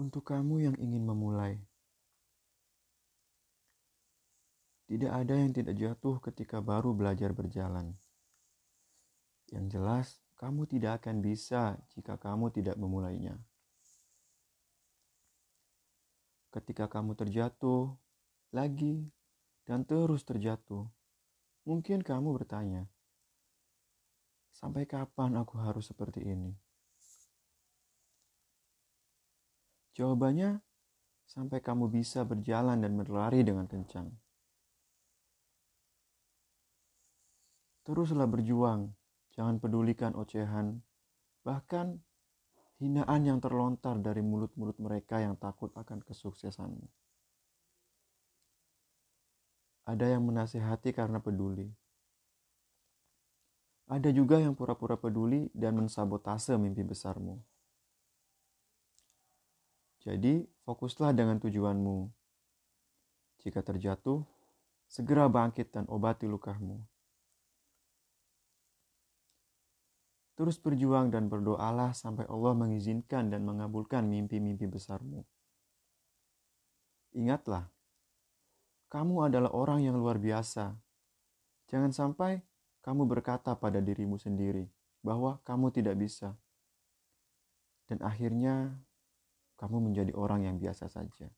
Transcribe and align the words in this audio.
Untuk 0.00 0.32
kamu 0.32 0.64
yang 0.64 0.76
ingin 0.80 1.04
memulai, 1.04 1.60
tidak 4.88 5.12
ada 5.12 5.36
yang 5.36 5.52
tidak 5.52 5.76
jatuh 5.76 6.16
ketika 6.24 6.64
baru 6.64 6.96
belajar 6.96 7.36
berjalan. 7.36 7.92
Yang 9.52 9.66
jelas, 9.76 10.08
kamu 10.40 10.64
tidak 10.72 11.04
akan 11.04 11.20
bisa 11.20 11.76
jika 11.92 12.16
kamu 12.16 12.48
tidak 12.48 12.80
memulainya. 12.80 13.36
Ketika 16.48 16.88
kamu 16.88 17.12
terjatuh 17.20 17.92
lagi 18.56 19.04
dan 19.68 19.84
terus 19.84 20.24
terjatuh, 20.24 20.88
mungkin 21.68 22.00
kamu 22.00 22.40
bertanya, 22.40 22.88
"Sampai 24.48 24.88
kapan 24.88 25.36
aku 25.36 25.60
harus 25.60 25.92
seperti 25.92 26.24
ini?" 26.24 26.69
Jawabannya, 30.00 30.64
sampai 31.28 31.60
kamu 31.60 31.92
bisa 31.92 32.24
berjalan 32.24 32.80
dan 32.80 32.96
berlari 32.96 33.44
dengan 33.44 33.68
kencang. 33.68 34.08
Teruslah 37.84 38.24
berjuang, 38.24 38.96
jangan 39.36 39.60
pedulikan 39.60 40.16
ocehan, 40.16 40.80
bahkan 41.44 42.00
hinaan 42.80 43.28
yang 43.28 43.44
terlontar 43.44 44.00
dari 44.00 44.24
mulut-mulut 44.24 44.80
mereka 44.80 45.20
yang 45.20 45.36
takut 45.36 45.68
akan 45.76 46.00
kesuksesanmu. 46.00 46.88
Ada 49.84 50.16
yang 50.16 50.24
menasehati 50.24 50.96
karena 50.96 51.20
peduli. 51.20 51.68
Ada 53.84 54.08
juga 54.16 54.40
yang 54.40 54.56
pura-pura 54.56 54.96
peduli 54.96 55.52
dan 55.52 55.76
mensabotase 55.76 56.56
mimpi 56.56 56.88
besarmu. 56.88 57.49
Jadi, 60.00 60.48
fokuslah 60.64 61.12
dengan 61.12 61.36
tujuanmu. 61.36 62.08
Jika 63.44 63.60
terjatuh, 63.60 64.24
segera 64.88 65.28
bangkit 65.28 65.70
dan 65.70 65.84
obati 65.86 66.24
lukamu. 66.24 66.80
Terus 70.40 70.56
berjuang 70.56 71.12
dan 71.12 71.28
berdoalah 71.28 71.92
sampai 71.92 72.24
Allah 72.24 72.56
mengizinkan 72.56 73.28
dan 73.28 73.44
mengabulkan 73.44 74.08
mimpi-mimpi 74.08 74.64
besarmu. 74.64 75.20
Ingatlah, 77.12 77.68
kamu 78.88 79.28
adalah 79.28 79.52
orang 79.52 79.84
yang 79.84 80.00
luar 80.00 80.16
biasa. 80.16 80.80
Jangan 81.68 81.92
sampai 81.92 82.40
kamu 82.80 83.04
berkata 83.04 83.52
pada 83.52 83.84
dirimu 83.84 84.16
sendiri 84.16 84.64
bahwa 85.04 85.38
kamu 85.44 85.70
tidak 85.76 86.00
bisa. 86.00 86.34
Dan 87.84 88.00
akhirnya 88.00 88.80
kamu 89.60 89.92
menjadi 89.92 90.16
orang 90.16 90.48
yang 90.48 90.56
biasa 90.56 90.88
saja. 90.88 91.28